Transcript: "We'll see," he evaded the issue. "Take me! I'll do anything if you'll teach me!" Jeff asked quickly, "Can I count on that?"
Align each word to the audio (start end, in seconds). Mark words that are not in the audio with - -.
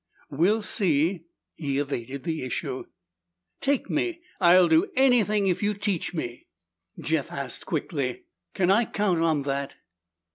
"We'll 0.31 0.63
see," 0.63 1.27
he 1.53 1.77
evaded 1.77 2.23
the 2.23 2.43
issue. 2.43 2.85
"Take 3.59 3.87
me! 3.87 4.23
I'll 4.39 4.67
do 4.67 4.89
anything 4.95 5.45
if 5.45 5.61
you'll 5.61 5.75
teach 5.75 6.11
me!" 6.11 6.47
Jeff 6.99 7.31
asked 7.31 7.67
quickly, 7.67 8.23
"Can 8.55 8.71
I 8.71 8.85
count 8.85 9.19
on 9.19 9.43
that?" 9.43 9.75